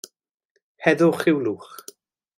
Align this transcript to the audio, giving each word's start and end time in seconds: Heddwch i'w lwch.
Heddwch 0.83 1.21
i'w 1.31 1.37
lwch. 1.49 1.71